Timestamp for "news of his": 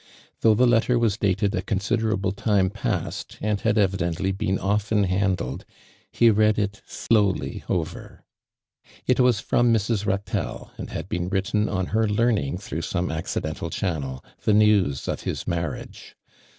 14.53-15.45